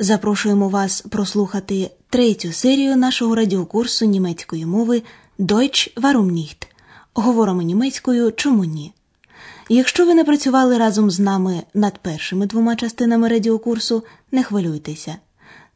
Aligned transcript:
запрошуємо 0.00 0.68
вас 0.68 1.00
прослухати 1.00 1.90
третю 2.10 2.52
серію 2.52 2.96
нашого 2.96 3.34
радіокурсу 3.34 4.06
німецької 4.06 4.66
мови 4.66 5.02
Deutsch 5.38 5.94
Warum 6.00 6.32
nicht? 6.32 6.66
Говоримо 7.14 7.62
німецькою 7.62 8.32
чому 8.32 8.64
ні? 8.64 8.92
Якщо 9.68 10.06
ви 10.06 10.14
не 10.14 10.24
працювали 10.24 10.78
разом 10.78 11.10
з 11.10 11.20
нами 11.20 11.62
над 11.74 11.98
першими 11.98 12.46
двома 12.46 12.76
частинами 12.76 13.28
радіокурсу, 13.28 14.04
не 14.32 14.42
хвилюйтеся. 14.42 15.16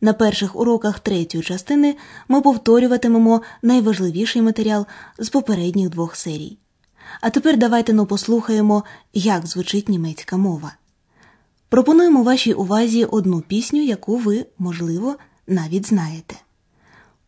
На 0.01 0.13
перших 0.13 0.57
уроках 0.57 0.99
третьої 0.99 1.45
частини 1.45 1.97
ми 2.29 2.41
повторюватимемо 2.41 3.43
найважливіший 3.63 4.43
матеріал 4.43 4.87
з 5.19 5.29
попередніх 5.29 5.89
двох 5.89 6.17
серій. 6.17 6.59
А 7.21 7.31
тепер 7.31 7.57
давайте 7.57 7.93
ну 7.93 8.07
послухаємо, 8.07 8.85
як 9.15 9.47
звучить 9.47 9.89
німецька 9.89 10.37
мова. 10.37 10.73
Пропонуємо 11.75 12.23
вашій 12.23 12.53
увазі 12.53 13.05
одну 13.05 13.41
пісню, 13.41 13.83
яку 13.83 14.17
ви, 14.17 14.47
можливо, 14.59 15.17
навіть 15.47 15.87
знаєте. 15.87 16.37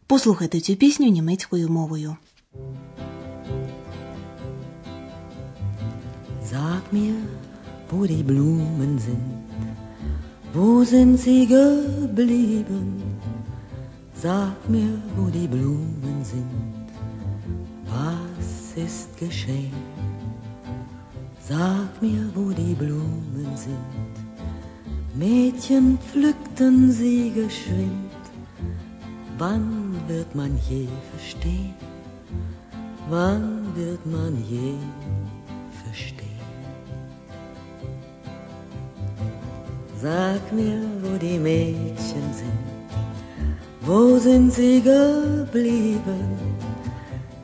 Послухайте 0.07 0.61
цю 0.61 0.77
пісню 0.77 1.09
німецькою 1.09 1.69
мовою. 1.69 2.17
Sag 6.53 6.83
mir, 6.93 7.17
wo 7.91 8.07
die 8.07 8.25
Blumen 8.31 8.95
sind, 9.07 9.31
wo 10.55 10.85
sind 10.93 11.15
sie 11.25 11.43
geblieben? 11.57 12.87
Sag 14.23 14.57
mir, 14.75 14.93
wo 15.17 15.25
die 15.37 15.49
Blumen 15.55 16.19
sind, 16.33 16.87
was 17.93 18.49
ist 18.87 19.09
geschehen? 19.23 19.83
Sag 21.49 21.91
mir, 22.05 22.23
wo 22.37 22.45
die 22.61 22.75
Blumen 22.83 23.51
sind. 23.67 24.26
Mädchen 25.19 25.99
pflückten 25.99 26.93
sie 26.93 27.31
geschwind. 27.31 28.23
Wann 29.39 29.95
wird 30.09 30.35
man 30.35 30.59
je 30.69 30.87
verstehen? 31.11 31.75
Wann 33.09 33.75
wird 33.75 34.05
man 34.05 34.37
je 34.51 34.75
verstehen? 35.85 36.27
Sag 40.03 40.53
mir, 40.53 40.83
wo 41.03 41.17
die 41.17 41.39
Mädchen 41.39 42.27
sind. 42.41 42.67
Wo 43.81 44.19
sind 44.19 44.53
sie 44.53 44.83
geblieben? 44.83 46.37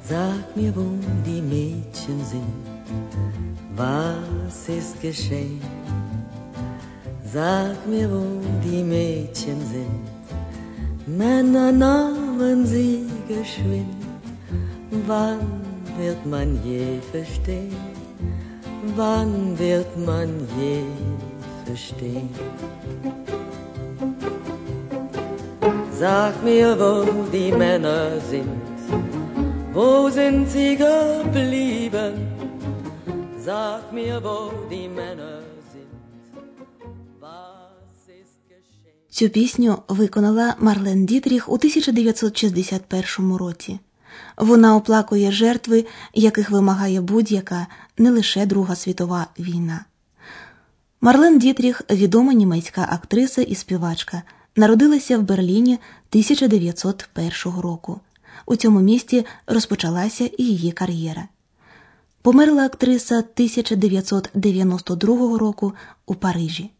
Sag 0.02 0.54
mir, 0.54 0.76
wo 0.76 0.90
die 1.24 1.40
Mädchen 1.40 2.22
sind. 2.22 2.66
Was 3.74 4.68
ist 4.68 5.00
geschehen? 5.00 5.62
Sag 7.32 7.86
mir, 7.86 8.10
wo 8.10 8.24
die 8.62 8.82
Mädchen 8.82 9.58
sind. 9.72 10.04
Männer 11.06 11.72
nahmen 11.72 12.66
sie 12.66 13.06
geschwind. 13.26 14.04
Wann 15.06 15.40
wird 15.96 16.26
man 16.26 16.60
je 16.62 17.00
verstehen? 17.10 17.74
Wann 18.96 19.58
wird 19.58 19.96
man 19.96 20.28
je 20.60 20.82
verstehen? 21.64 22.28
Sag 25.90 26.34
mir, 26.44 26.78
wo 26.78 27.24
die 27.32 27.50
Männer 27.50 28.20
sind. 28.28 28.60
Wo 29.72 30.10
sind 30.10 30.50
sie 30.50 30.76
geblieben? 30.76 32.14
Sag 33.38 33.90
mir, 33.90 34.22
wo 34.22 34.52
die 34.70 34.86
Männer 34.86 35.51
Цю 39.22 39.28
пісню 39.28 39.78
виконала 39.88 40.54
Марлен 40.58 41.06
Дітріх 41.06 41.48
у 41.48 41.54
1961 41.54 43.36
році. 43.36 43.78
Вона 44.36 44.76
оплакує 44.76 45.32
жертви, 45.32 45.86
яких 46.14 46.50
вимагає 46.50 47.00
будь-яка 47.00 47.66
не 47.98 48.10
лише 48.10 48.46
Друга 48.46 48.76
світова 48.76 49.26
війна. 49.38 49.84
Марлен 51.00 51.38
Дітріх 51.38 51.82
відома 51.90 52.32
німецька 52.32 52.88
актриса 52.90 53.42
і 53.42 53.54
співачка, 53.54 54.22
народилася 54.56 55.18
в 55.18 55.22
Берліні 55.22 55.78
1901 56.10 57.60
року. 57.60 58.00
У 58.46 58.56
цьому 58.56 58.80
місті 58.80 59.26
розпочалася 59.46 60.30
і 60.38 60.44
її 60.44 60.72
кар'єра. 60.72 61.28
Померла 62.22 62.64
актриса 62.64 63.18
1992 63.18 65.38
року 65.38 65.72
у 66.06 66.14
Парижі. 66.14 66.70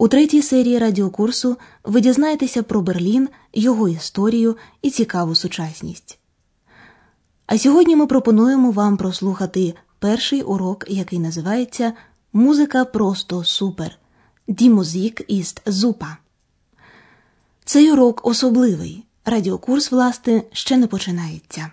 У 0.00 0.08
третій 0.08 0.42
серії 0.42 0.78
радіокурсу 0.78 1.56
ви 1.84 2.00
дізнаєтеся 2.00 2.62
про 2.62 2.80
Берлін, 2.80 3.28
його 3.52 3.88
історію 3.88 4.56
і 4.82 4.90
цікаву 4.90 5.34
сучасність. 5.34 6.18
А 7.46 7.58
сьогодні 7.58 7.96
ми 7.96 8.06
пропонуємо 8.06 8.70
вам 8.70 8.96
прослухати 8.96 9.74
перший 9.98 10.42
урок, 10.42 10.84
який 10.88 11.18
називається 11.18 11.92
Музика 12.32 12.84
просто 12.84 13.44
супер. 13.44 13.98
Die 14.48 14.74
Musik 14.74 15.40
ist. 15.40 16.16
Цей 17.64 17.92
урок 17.92 18.26
особливий. 18.26 19.04
Радіокурс, 19.24 19.92
власне, 19.92 20.42
ще 20.52 20.76
не 20.76 20.86
починається. 20.86 21.70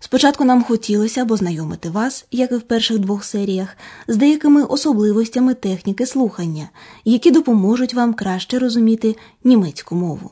Спочатку 0.00 0.44
нам 0.44 0.64
хотілося 0.64 1.24
б 1.24 1.30
ознайомити 1.30 1.90
вас, 1.90 2.26
як 2.30 2.52
і 2.52 2.54
в 2.54 2.62
перших 2.62 2.98
двох 2.98 3.24
серіях, 3.24 3.76
з 4.08 4.16
деякими 4.16 4.64
особливостями 4.64 5.54
техніки 5.54 6.06
слухання, 6.06 6.68
які 7.04 7.30
допоможуть 7.30 7.94
вам 7.94 8.14
краще 8.14 8.58
розуміти 8.58 9.16
німецьку 9.44 9.94
мову. 9.94 10.30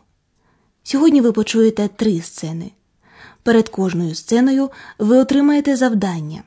Сьогодні 0.82 1.20
ви 1.20 1.32
почуєте 1.32 1.88
три 1.96 2.20
сцени. 2.20 2.70
Перед 3.42 3.68
кожною 3.68 4.14
сценою 4.14 4.70
ви 4.98 5.16
отримаєте 5.16 5.76
завдання. 5.76 6.42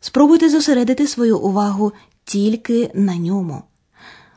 Спробуйте 0.00 0.48
зосередити 0.48 1.06
свою 1.06 1.38
увагу 1.38 1.92
тільки 2.24 2.90
на 2.94 3.16
ньому. 3.16 3.62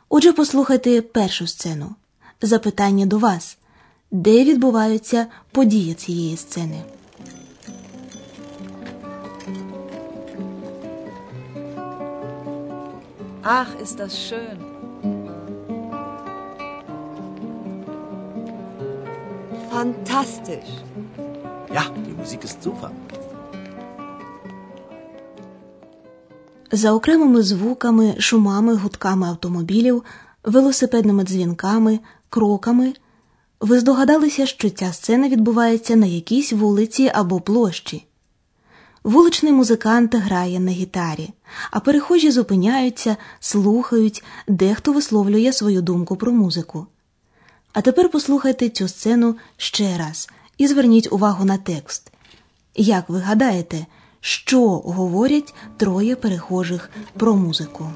Отже, 0.10 0.34
послухайте 0.34 1.02
першу 1.02 1.48
сцену. 1.48 1.96
Запитання 2.42 3.06
до 3.06 3.18
вас, 3.18 3.58
де 4.12 4.44
відбуваються 4.44 5.28
події 5.52 5.94
цієї 5.94 6.38
сцени. 6.38 6.84
Ach, 13.44 13.74
ist 13.82 14.00
das 14.00 14.14
schön. 14.28 14.58
Fantastisch. 19.72 20.72
Ja, 21.74 21.86
die 22.06 22.14
Musik 22.14 22.44
ist 22.44 22.62
super. 22.62 22.92
За 26.72 26.94
окремими 26.94 27.42
звуками, 27.42 28.16
шумами, 28.20 28.76
гудками 28.76 29.28
автомобілів, 29.28 30.04
велосипедними 30.44 31.24
дзвінками, 31.24 32.00
кроками 32.30 32.94
ви 33.60 33.80
здогадалися, 33.80 34.46
що 34.46 34.70
ця 34.70 34.94
сцена 34.94 35.30
відбувається 35.30 35.96
на 35.96 36.06
якійсь 36.06 36.54
вулиці 36.54 37.12
або 37.14 37.40
площі. 37.40 38.06
Вуличний 39.04 39.52
музикант 39.52 40.16
грає 40.16 40.60
на 40.60 40.72
гітарі, 40.72 41.30
а 41.72 41.80
перехожі 41.80 42.32
зупиняються, 42.32 43.18
слухають, 43.40 44.24
дехто 44.48 44.94
висловлює 44.94 45.54
свою 45.54 45.82
думку 45.82 46.16
про 46.16 46.32
музику. 46.32 46.88
А 47.74 47.82
тепер 47.82 48.10
послухайте 48.10 48.70
цю 48.70 48.88
сцену 48.88 49.36
ще 49.58 49.98
раз 49.98 50.30
і 50.58 50.68
зверніть 50.68 51.12
увагу 51.12 51.46
на 51.46 51.58
текст. 51.58 52.12
Як 52.76 53.10
ви 53.10 53.20
гадаєте, 53.20 53.86
що 54.20 54.70
говорять 54.70 55.54
троє 55.78 56.16
перехожих 56.16 56.90
про 57.18 57.36
музику? 57.36 57.90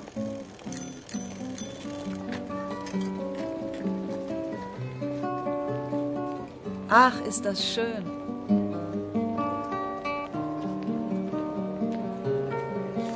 Ach, 6.90 7.18
ist 7.30 7.44
das 7.46 7.60
schön. 7.74 8.14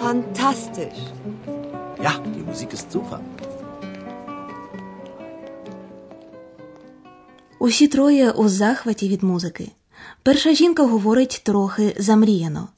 Fantastisch. 0.10 1.02
Ja, 2.06 2.14
die 2.36 2.44
Musik 2.50 2.70
ist 2.74 2.88
super. 2.92 3.20
Усі 7.60 7.88
троє 7.88 8.32
у 8.32 8.48
захваті 8.48 9.10
від 9.10 9.24
музики. 9.24 9.72
Перша 10.24 10.54
жінка 10.54 10.84
говорить 10.84 11.42
трохи 11.44 11.96
замріяно. 11.98 12.70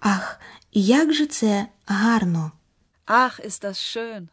Ах, 0.00 0.40
як 0.72 1.12
же 1.12 1.26
це 1.26 1.66
гарно. 1.86 2.52
Ach, 3.06 3.46
ist 3.46 3.64
das 3.64 3.74
schön. 3.74 4.28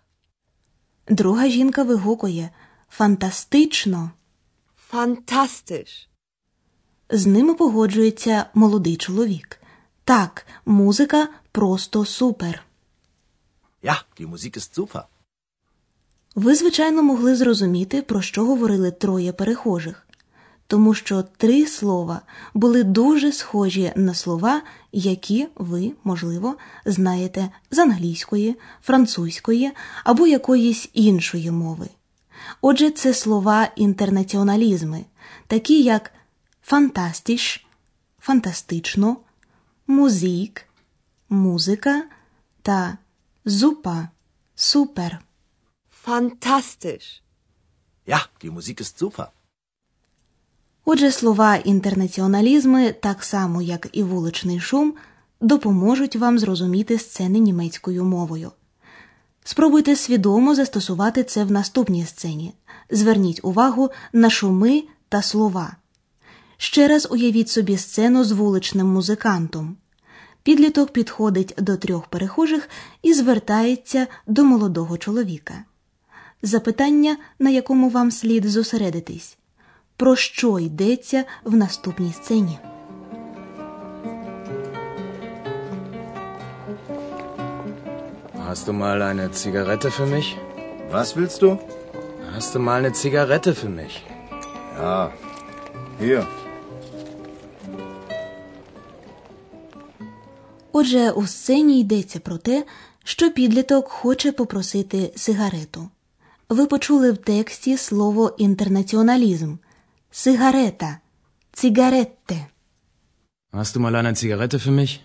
Друга 1.07 1.49
жінка 1.49 1.83
вигукує 1.83 2.49
фантастично. 2.89 4.11
Fantastisch. 4.93 6.07
З 7.09 7.25
ними 7.25 7.53
погоджується 7.53 8.45
молодий 8.53 8.97
чоловік. 8.97 9.60
Так, 10.03 10.45
музика 10.65 11.29
просто 11.51 12.05
супер. 12.05 12.63
Ja, 13.83 13.95
die 14.17 14.27
Musik 14.27 14.57
ist 14.57 14.73
super. 14.75 15.03
Ви, 16.35 16.55
звичайно, 16.55 17.03
могли 17.03 17.35
зрозуміти, 17.35 18.01
про 18.01 18.21
що 18.21 18.45
говорили 18.45 18.91
троє 18.91 19.33
перехожих, 19.33 20.07
тому 20.67 20.93
що 20.93 21.23
три 21.37 21.65
слова 21.65 22.21
були 22.53 22.83
дуже 22.83 23.31
схожі 23.31 23.93
на 23.95 24.13
слова, 24.13 24.61
які 24.91 25.47
ви, 25.55 25.91
можливо, 26.03 26.55
знаєте 26.85 27.49
з 27.71 27.79
англійської, 27.79 28.55
французької 28.83 29.71
або 30.03 30.27
якоїсь 30.27 30.89
іншої 30.93 31.51
мови. 31.51 31.89
Отже, 32.61 32.91
це 32.91 33.13
слова 33.13 33.69
інтернаціоналізми, 33.75 35.05
такі 35.47 35.83
як 35.83 36.11
фантастіш, 36.63 37.65
фантастично, 38.19 39.17
музик, 39.91 40.65
музика 41.29 42.03
та 42.61 42.97
зупа, 43.45 44.09
супер. 44.55 45.19
Fantastisch. 46.05 47.21
Ja, 48.07 48.19
die 48.41 48.51
Musik 48.51 48.81
ist 48.81 48.97
super. 48.97 49.27
Отже, 50.85 51.11
слова 51.11 51.55
інтернаціоналізми, 51.55 52.91
так 52.91 53.23
само 53.23 53.61
як 53.61 53.89
і 53.91 54.03
вуличний 54.03 54.59
шум, 54.59 54.93
допоможуть 55.41 56.15
вам 56.15 56.39
зрозуміти 56.39 56.99
сцени 56.99 57.39
німецькою 57.39 58.03
мовою. 58.03 58.51
Спробуйте 59.43 59.95
свідомо 59.95 60.55
застосувати 60.55 61.23
це 61.23 61.43
в 61.43 61.51
наступній 61.51 62.05
сцені. 62.05 62.53
Зверніть 62.89 63.39
увагу 63.43 63.89
на 64.13 64.29
шуми 64.29 64.83
та 65.09 65.21
слова. 65.21 65.75
Ще 66.57 66.87
раз 66.87 67.07
уявіть 67.11 67.49
собі 67.49 67.77
сцену 67.77 68.23
з 68.23 68.31
вуличним 68.31 68.87
музикантом. 68.87 69.77
Підліток 70.43 70.91
підходить 70.91 71.53
до 71.57 71.77
трьох 71.77 72.07
перехожих 72.07 72.69
і 73.01 73.13
звертається 73.13 74.07
до 74.27 74.43
молодого 74.43 74.97
чоловіка. 74.97 75.53
Запитання, 76.41 77.17
на 77.39 77.49
якому 77.49 77.89
вам 77.89 78.11
слід 78.11 78.45
зосередитись. 78.45 79.37
Про 79.97 80.15
що 80.15 80.59
йдеться 80.59 81.23
в 81.43 81.55
наступній 81.55 82.13
сцені? 82.13 82.59
Hast 88.47 88.67
du 88.67 88.73
mal 88.73 89.01
eine 89.01 89.25
Zigarette 89.43 89.89
für 89.97 90.07
mich? 90.15 90.27
Was 90.91 91.15
willst 91.15 91.41
du? 91.41 91.49
Hast 92.35 92.53
du 92.53 92.59
mal 92.59 92.79
eine 92.81 92.93
Zigarette 93.01 93.51
für 93.61 93.71
mich? 93.79 93.93
Ja. 94.79 95.11
Hier. 95.99 96.40
Отже, 100.71 101.11
у 101.11 101.27
сцені 101.27 101.79
йдеться 101.79 102.19
про 102.19 102.37
те, 102.37 102.65
що 103.03 103.31
підліток 103.31 103.87
хоче 103.87 104.31
попросити 104.31 105.13
сигарету. 105.15 105.89
Ви 106.49 106.65
почули 106.65 107.11
в 107.11 107.17
тексті 107.17 107.77
слово 107.77 108.35
інтернаціоналізм 108.37 109.55
сигарета, 110.11 110.99
цигаретте. 111.53 112.47
Hast 113.53 113.75
du 113.75 113.79
mal 113.79 113.95
eine 113.95 114.13
Zigarette 114.15 114.59
für 114.59 114.71
mich? 114.71 114.99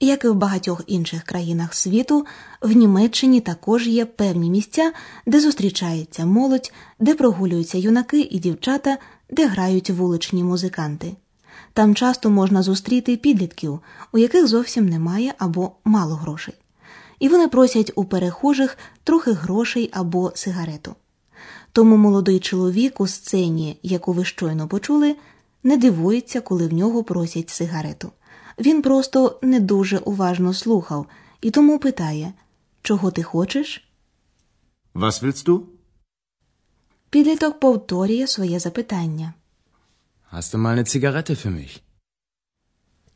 Як 0.00 0.24
і 0.24 0.28
в 0.28 0.34
багатьох 0.34 0.84
інших 0.86 1.22
країнах 1.22 1.74
світу, 1.74 2.26
в 2.62 2.72
Німеччині 2.72 3.40
також 3.40 3.88
є 3.88 4.04
певні 4.04 4.50
місця, 4.50 4.92
де 5.26 5.40
зустрічається 5.40 6.26
молодь, 6.26 6.72
де 6.98 7.14
прогулюються 7.14 7.78
юнаки 7.78 8.20
і 8.20 8.38
дівчата, 8.38 8.98
де 9.30 9.46
грають 9.46 9.90
вуличні 9.90 10.44
музиканти. 10.44 11.16
Там 11.74 11.94
часто 11.94 12.30
можна 12.30 12.62
зустріти 12.62 13.16
підлітків, 13.16 13.80
у 14.12 14.18
яких 14.18 14.46
зовсім 14.46 14.88
немає 14.88 15.34
або 15.38 15.72
мало 15.84 16.14
грошей. 16.14 16.54
І 17.18 17.28
вони 17.28 17.48
просять 17.48 17.92
у 17.94 18.04
перехожих 18.04 18.78
трохи 19.04 19.32
грошей 19.32 19.90
або 19.92 20.32
сигарету. 20.34 20.94
Тому 21.72 21.96
молодий 21.96 22.40
чоловік 22.40 23.00
у 23.00 23.06
сцені, 23.06 23.78
яку 23.82 24.12
ви 24.12 24.24
щойно 24.24 24.68
почули, 24.68 25.16
не 25.62 25.76
дивується, 25.76 26.40
коли 26.40 26.66
в 26.66 26.72
нього 26.72 27.04
просять 27.04 27.50
сигарету. 27.50 28.10
Він 28.58 28.82
просто 28.82 29.38
не 29.42 29.60
дуже 29.60 29.98
уважно 29.98 30.54
слухав 30.54 31.06
і 31.40 31.50
тому 31.50 31.78
питає 31.78 32.32
Чого 32.82 33.10
ти 33.10 33.22
хочеш? 33.22 33.88
Was 34.94 35.24
willst 35.24 35.46
du? 35.46 35.60
Підліток 37.10 37.60
повторює 37.60 38.26
своє 38.26 38.58
запитання. 38.58 39.34
Hast 40.34 40.52
du 40.52 40.58
mal 40.58 40.72
eine 40.72 40.84
Zigarette 40.84 41.36
für 41.36 41.50
mich? 41.50 41.80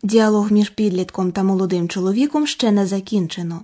Діалог 0.03 0.53
між 0.53 0.71
підлітком 0.71 1.33
та 1.33 1.43
молодим 1.43 1.89
чоловіком 1.89 2.47
ще 2.47 2.71
не 2.73 2.87
закінчено. 2.87 3.63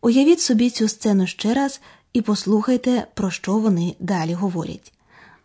Уявіть 0.00 0.40
собі 0.40 0.70
цю 0.70 0.88
сцену 0.88 1.26
ще 1.26 1.54
раз 1.54 1.80
і 2.12 2.22
послухайте, 2.22 3.06
про 3.14 3.30
що 3.30 3.58
вони 3.58 3.96
далі 4.00 4.34
говорять. 4.34 4.92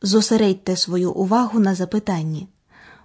Зосередьте 0.01 0.75
свою 0.75 1.11
увагу 1.11 1.59
на 1.59 1.75
запитанні. 1.75 2.47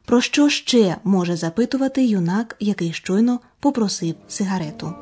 Про 0.05 0.21
що 0.21 0.49
ще 0.49 0.97
може 1.05 1.37
запитувати 1.37 2.07
юнак, 2.07 2.57
який 2.61 2.93
щойно 2.93 3.41
попросив 3.61 4.15
сигарету? 4.29 4.95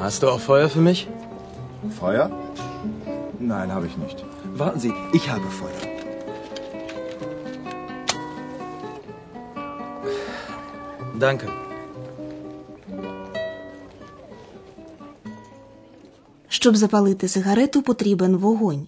Hast 0.00 0.22
du 0.22 0.26
auch 0.32 0.42
Feuer 0.46 0.68
für 0.76 0.82
mich? 0.88 1.00
Feuer? 2.00 2.26
Nein, 3.40 3.68
habe 3.74 3.86
ich 3.90 3.96
nicht. 4.04 4.18
Warten 4.60 4.80
Sie, 4.84 4.92
ich 5.18 5.24
habe 5.32 5.48
Feuer. 5.60 5.97
Danke. 11.18 11.48
Щоб 16.48 16.76
запалити 16.76 17.28
сигарету, 17.28 17.82
потрібен 17.82 18.36
вогонь. 18.36 18.86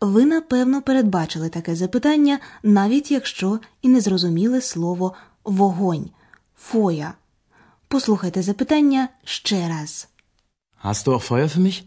Ви, 0.00 0.24
напевно, 0.24 0.82
передбачили 0.82 1.48
таке 1.48 1.76
запитання, 1.76 2.38
навіть 2.62 3.10
якщо 3.10 3.60
і 3.82 3.88
не 3.88 4.00
зрозуміли 4.00 4.60
слово 4.60 5.14
вогонь 5.44 6.10
фоя. 6.56 7.14
Послухайте 7.88 8.42
запитання 8.42 9.08
ще 9.24 9.68
раз. 9.68 10.08
Hast 10.84 11.06
du 11.06 11.14
auch 11.14 11.28
Feuer 11.30 11.56
für 11.56 11.60
mich? 11.60 11.82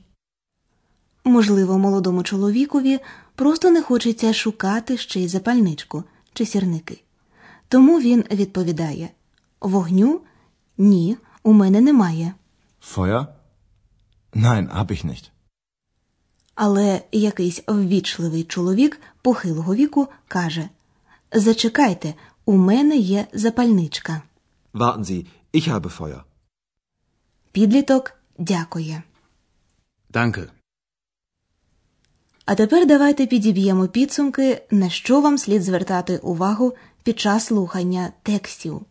Можливо, 1.24 1.78
молодому 1.78 2.24
чоловікові 2.24 3.00
просто 3.36 3.72
не 3.72 3.82
хочеться 3.82 4.34
шукати 4.34 4.98
ще 4.98 5.20
й 5.20 5.28
запальничку 5.28 6.04
чи 6.34 6.46
сірники. 6.46 7.02
Тому 7.68 8.00
він 8.00 8.24
відповідає: 8.32 9.10
Вогню? 9.64 10.22
Ні, 10.78 11.18
у 11.44 11.54
мене 11.54 11.82
немає. 11.82 12.34
Feuer? 12.96 13.26
Nein, 14.34 14.78
hab 14.78 14.92
ich 14.92 15.06
nicht. 15.06 15.30
Але 16.56 17.02
якийсь 17.12 17.64
ввічливий 17.68 18.44
чоловік 18.44 19.02
похилого 19.22 19.76
віку 19.76 20.08
каже: 20.28 20.70
Зачекайте, 21.32 22.14
у 22.46 22.58
мене 22.58 22.98
є 22.98 23.28
запальничка. 23.34 24.22
Warten 24.74 25.00
Sie, 25.00 25.26
ich 25.54 25.70
habe 25.70 25.98
Feuer. 25.98 26.22
Підліток 27.52 28.14
дякує. 28.38 29.04
Danke. 30.14 30.50
А 32.46 32.56
тепер 32.56 32.88
давайте 32.88 33.26
підіб'ємо 33.26 33.88
підсумки, 33.88 34.62
на 34.72 34.90
що 34.90 35.22
вам 35.22 35.38
слід 35.38 35.64
звертати 35.64 36.18
увагу 36.18 36.74
під 37.04 37.20
час 37.20 37.46
слухання 37.46 38.14
текстів. 38.24 38.86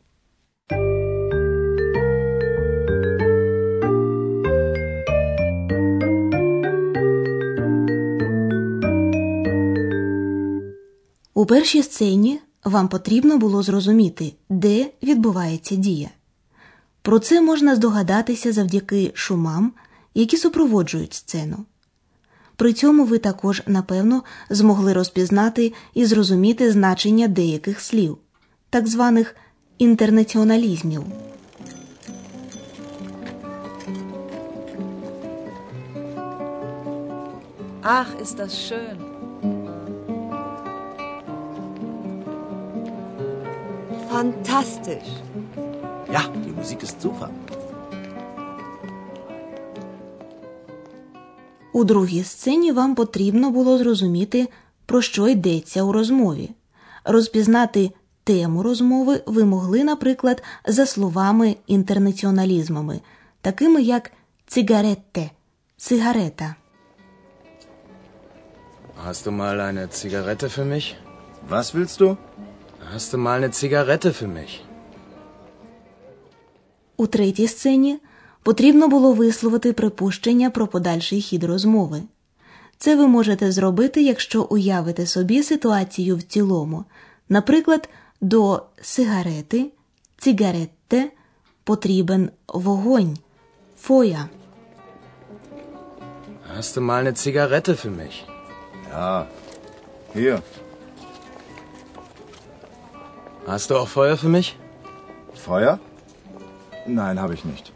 У 11.43 11.47
першій 11.47 11.83
сцені 11.83 12.41
вам 12.65 12.89
потрібно 12.89 13.39
було 13.39 13.63
зрозуміти, 13.63 14.33
де 14.49 14.91
відбувається 15.03 15.75
дія. 15.77 16.09
Про 17.03 17.19
це 17.19 17.41
можна 17.41 17.77
здогадатися 17.77 18.53
завдяки 18.53 19.11
шумам, 19.15 19.73
які 20.15 20.37
супроводжують 20.37 21.15
сцену. 21.15 21.57
При 22.57 22.73
цьому 22.73 23.05
ви 23.05 23.19
також, 23.19 23.63
напевно, 23.67 24.23
змогли 24.51 24.93
розпізнати 24.93 25.73
і 25.95 26.07
зрозуміти 26.07 26.73
значення 26.73 27.29
деяких 27.29 27.81
слів, 27.81 28.19
так 28.71 28.89
званих 28.89 29.37
інтернаціоналізмів. 29.79 31.03
Ach, 37.83 38.11
ist 38.23 38.37
das 38.39 38.53
schön. 38.65 39.12
Fantastisch. 44.13 45.11
Ja, 46.15 46.23
die 46.45 46.53
Musik 46.59 46.83
ist 46.83 47.01
super. 47.01 47.29
У 51.73 51.85
другій 51.85 52.25
сцені 52.25 52.73
вам 52.73 52.95
потрібно 52.95 53.51
було 53.51 53.79
зрозуміти, 53.79 54.49
про 54.87 55.03
що 55.03 55.29
йдеться 55.29 55.83
у 55.83 55.93
розмові. 55.93 56.51
Розпізнати 57.05 57.91
тему 58.25 58.63
розмови 58.63 59.23
ви 59.27 59.45
могли, 59.45 59.85
наприклад, 59.85 60.43
за 60.67 60.87
словами 60.87 61.57
інтернаціоналізмами, 61.67 63.01
такими 63.41 63.83
як 63.83 64.11
цигаретте, 64.47 65.31
цигарета. 65.77 66.55
Hast 69.07 69.27
du 69.27 69.33
mal 69.33 69.57
eine 69.61 69.89
Zigarette 69.89 70.49
für 70.57 70.67
mich? 70.73 70.87
Was 71.51 71.67
willst 71.75 71.99
du? 72.01 72.17
Hast 72.93 73.13
du 73.13 73.19
mal 73.19 73.39
eine 73.41 73.51
Zigarette 73.51 74.13
für 74.13 74.29
mich? 74.29 74.61
У 76.97 77.07
третій 77.07 77.49
сцені 77.49 77.99
потрібно 78.43 78.89
було 78.89 79.13
висловити 79.13 79.73
припущення 79.73 80.51
про 80.51 80.67
подальший 80.67 81.21
хід 81.21 81.45
розмови. 81.45 82.03
Це 82.79 82.97
ви 82.97 83.07
можете 83.07 83.53
зробити, 83.53 84.03
якщо 84.03 84.43
уявите 84.43 85.07
собі 85.07 85.43
ситуацію 85.43 86.17
в 86.17 86.23
цілому. 86.23 86.85
Наприклад, 87.29 87.89
до 88.21 88.63
сигарети, 88.83 89.71
цигаретте 90.19 91.11
потрібен 91.65 92.31
вогонь, 92.49 93.19
фоя. 93.81 94.29
Hast 96.57 96.77
du 96.77 96.81
mal 96.81 97.07
eine 97.07 97.15
Zigarette 97.15 97.73
für 97.83 97.93
mich? 98.01 98.17
Ja. 98.93 99.27
Hier. 100.15 100.43
Hast 103.47 103.71
du 103.71 103.77
auch 103.77 103.89
Feuer 103.89 104.17
für 104.17 104.29
mich? 104.29 104.57
Feuer? 105.35 105.81
Nein, 106.87 107.21
habe 107.21 107.35
ich 107.35 107.45
nicht. 107.45 107.73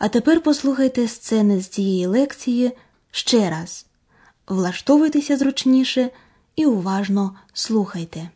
А 0.00 0.08
тепер 0.10 0.42
послухайте 0.42 1.08
сцени 1.08 1.60
з 1.60 1.68
цієї 1.68 2.06
лекції 2.06 2.72
ще 3.10 3.50
раз. 3.50 3.86
Влаштовуйтеся 4.46 5.36
зручніше 5.36 6.10
і 6.56 6.66
уважно 6.66 7.36
слухайте. 7.52 8.30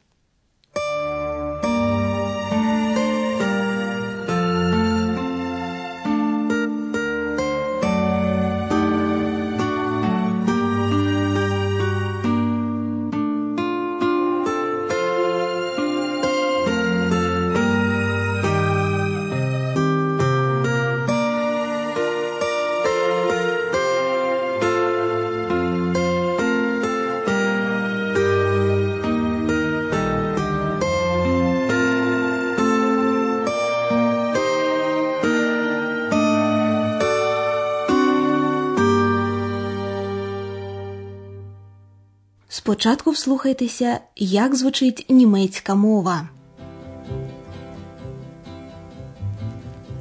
Спочатку 42.73 43.11
вслухайтеся, 43.11 44.01
як 44.17 44.55
звучить 44.55 45.07
німецька 45.09 45.75
мова. 45.75 46.29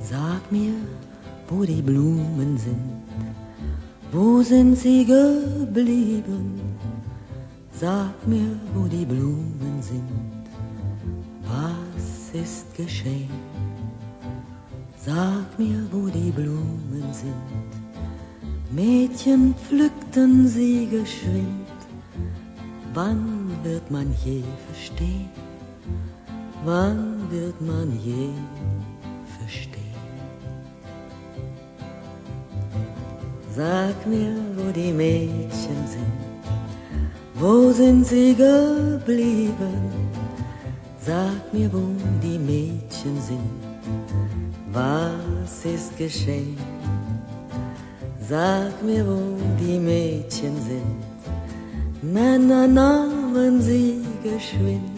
Sag 0.09 0.41
mir, 0.51 0.75
wo 1.49 1.65
die 1.65 1.81
Blumen 1.89 2.57
sind, 2.65 2.91
wo 4.13 4.43
sind 4.51 4.73
sie 4.83 5.03
geblieben? 5.15 6.45
Sag 7.81 8.15
mir, 8.31 8.51
wo 8.73 8.81
die 8.95 9.05
Blumen 9.11 9.77
sind, 9.89 10.45
was 11.49 12.05
ist 12.43 12.67
geschehen? 12.79 13.39
Sag 15.07 15.47
mir, 15.59 15.79
wo 15.91 16.01
die 16.17 16.31
Blumen 16.39 17.07
sind. 17.21 17.71
Mädchen 18.77 19.41
pflückten 19.63 20.47
sie 20.47 20.79
geschwind. 20.97 21.60
Wann 22.93 23.51
wird 23.63 23.89
man 23.89 24.13
je 24.25 24.43
verstehen? 24.67 25.29
Wann 26.65 27.25
wird 27.29 27.61
man 27.61 27.97
je 28.03 28.29
verstehen? 29.39 29.81
Sag 33.55 33.95
mir, 34.05 34.35
wo 34.57 34.71
die 34.73 34.91
Mädchen 34.91 35.87
sind, 35.87 36.19
wo 37.35 37.71
sind 37.71 38.05
sie 38.05 38.35
geblieben? 38.35 39.89
Sag 40.99 41.53
mir, 41.53 41.71
wo 41.71 41.95
die 42.21 42.37
Mädchen 42.37 43.21
sind, 43.21 43.51
was 44.73 45.63
ist 45.63 45.97
geschehen? 45.97 46.57
Sag 48.19 48.83
mir, 48.83 49.05
wo 49.07 49.37
die 49.59 49.79
Mädchen 49.79 50.55
sind, 50.61 51.10
Männer 52.01 52.67
nahmen 52.67 53.61
sie 53.61 54.01
geschwind. 54.23 54.89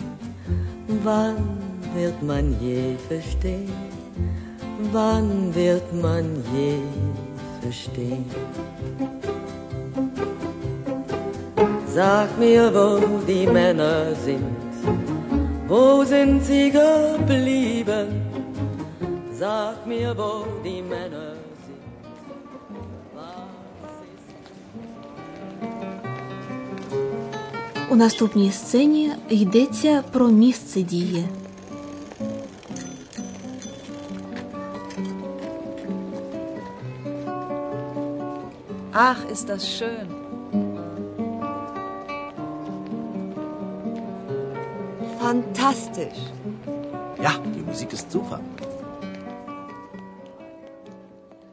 Wann 1.04 1.36
wird 1.94 2.24
man 2.24 2.56
je 2.62 2.96
verstehen? 3.10 3.74
Wann 4.94 5.54
wird 5.54 5.84
man 6.02 6.26
je 6.56 6.78
verstehen? 7.62 8.26
Sag 11.88 12.40
mir, 12.40 12.74
wo 12.74 13.20
die 13.28 13.48
Männer 13.48 14.16
sind, 14.16 14.56
wo 15.68 16.04
sind 16.06 16.42
sie 16.44 16.72
geblieben? 16.72 18.08
Sag 19.34 19.86
mir, 19.86 20.18
wo 20.18 20.46
die 20.64 20.82
Männer 20.82 21.23
У 27.94 27.96
наступній 27.96 28.52
сцені 28.52 29.12
йдеться 29.30 30.04
про 30.12 30.28
місце 30.28 30.82
дії. 30.82 31.26
Ach, 38.94 39.18
ist 39.34 39.50
das 39.50 39.64
schön. 39.76 40.08
Fantastisch. 45.22 46.22
Ja, 47.26 47.34
die 47.54 47.64
Musik 47.70 47.90
ist 47.94 48.08
super. 48.12 48.40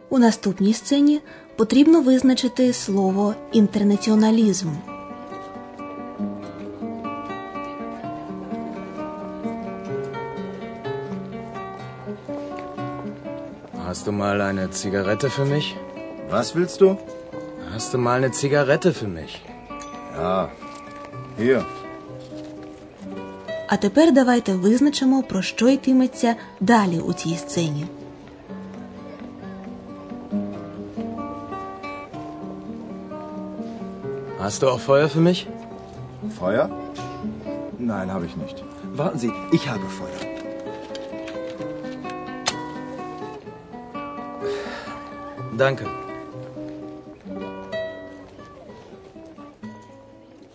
У 0.09 0.19
наступній 0.19 0.75
сцені 0.75 1.21
потрібно 1.57 2.01
визначити 2.01 2.73
слово 2.73 3.35
інтернаціоналізм. 3.53 4.69
Hast 13.90 14.08
du 14.08 14.12
mal 14.12 14.42
eine 14.42 14.70
Zigarette 14.72 15.30
für 15.30 15.46
mich? 15.46 15.76
Was 16.30 16.56
willst 16.56 16.82
du? 16.82 16.98
Hast 17.74 17.94
du 17.94 17.98
mal 17.98 18.18
eine 18.18 18.32
Zigarette 18.32 18.94
für 18.94 19.08
mich? 19.08 19.42
Ja. 20.18 20.50
Hier. 21.38 21.64
А 23.68 23.78
тепер 23.78 24.12
давайте 24.12 24.56
визначимо, 24.56 25.24
про 25.24 25.42
що 25.42 25.70
йтиметься 25.70 26.36
далі 26.60 27.00
у 27.00 27.14
цій 27.14 27.36
сцені. 27.36 27.86
Hast 34.40 34.62
du 34.62 34.70
auch 34.70 34.80
Feuer 34.80 35.08
für 35.16 35.22
mich? 35.30 35.48
Feuer? 36.40 36.70
Nein, 37.80 38.08
habe 38.14 38.26
ich 38.26 38.36
nicht. 38.38 38.58
Warten 38.96 39.20
Sie, 39.20 39.32
ich 39.52 39.68
habe 39.68 39.88
Feuer. 40.00 40.29
Danke. 45.61 45.87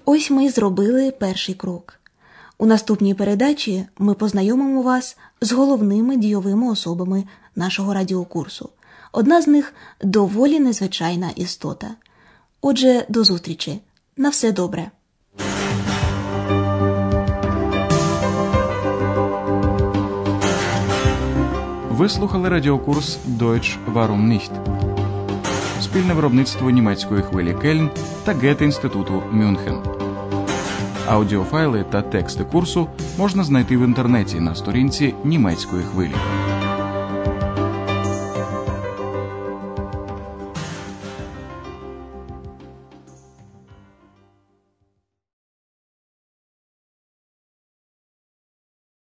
Ось 0.06 0.32
ми 0.32 0.50
зробили 0.50 1.12
перший 1.12 1.56
крок. 1.56 2.00
У 2.58 2.66
наступній 2.66 3.14
передачі 3.14 3.86
ми 3.98 4.14
познайомимо 4.14 4.82
вас 4.82 5.18
з 5.42 5.52
головними 5.52 6.18
дійовими 6.18 6.72
особами 6.72 7.24
нашого 7.56 7.94
радіокурсу. 7.94 8.70
Одна 9.12 9.42
з 9.42 9.48
них 9.48 9.74
доволі 10.02 10.60
незвичайна 10.60 11.30
істота. 11.36 11.88
Отже, 12.62 13.06
до 13.10 13.24
зустрічі. 13.24 13.82
На 14.18 14.30
все 14.30 14.52
добре. 14.52 14.92
Ви 21.90 22.10
слухали 22.10 22.50
радіокурс 22.50 23.18
Deutsch 23.40 23.94
Warum 23.94 24.28
nicht? 24.32 24.95
Спільне 25.86 26.14
виробництво 26.14 26.70
німецької 26.70 27.22
хвилі 27.22 27.56
Кельн 27.62 27.90
та 28.24 28.34
Гете-інституту 28.34 29.24
Мюнхен. 29.32 29.78
Аудіофайли 31.08 31.86
та 31.92 32.02
тексти 32.02 32.44
курсу 32.44 32.88
можна 33.18 33.44
знайти 33.44 33.78
в 33.78 33.82
інтернеті 33.82 34.40
на 34.40 34.56
сторінці 34.56 35.14
німецької 35.24 35.84
хвилі. 35.84 36.16